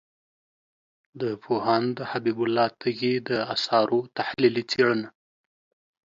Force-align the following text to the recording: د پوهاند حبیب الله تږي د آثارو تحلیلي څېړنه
د 1.21 1.23
پوهاند 1.43 1.95
حبیب 2.11 2.37
الله 2.45 2.67
تږي 2.81 3.13
د 3.27 3.29
آثارو 3.53 3.99
تحلیلي 4.17 4.63
څېړنه 4.71 5.07